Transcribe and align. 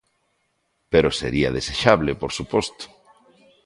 Pero 0.91 1.09
sería 1.19 1.53
desexable, 1.57 2.11
por 2.21 2.31
suposto. 2.37 2.85